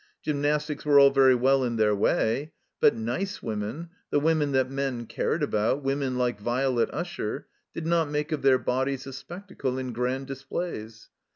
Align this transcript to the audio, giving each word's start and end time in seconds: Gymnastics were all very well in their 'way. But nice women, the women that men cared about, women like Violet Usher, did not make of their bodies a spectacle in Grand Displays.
Gymnastics 0.23 0.83
were 0.83 0.99
all 0.99 1.11
very 1.11 1.35
well 1.35 1.63
in 1.63 1.75
their 1.75 1.93
'way. 1.95 2.53
But 2.79 2.95
nice 2.95 3.43
women, 3.43 3.91
the 4.09 4.19
women 4.19 4.51
that 4.53 4.67
men 4.67 5.05
cared 5.05 5.43
about, 5.43 5.83
women 5.83 6.17
like 6.17 6.39
Violet 6.39 6.89
Usher, 6.91 7.45
did 7.75 7.85
not 7.85 8.09
make 8.09 8.31
of 8.31 8.41
their 8.41 8.57
bodies 8.57 9.05
a 9.05 9.13
spectacle 9.13 9.77
in 9.77 9.93
Grand 9.93 10.25
Displays. 10.25 11.09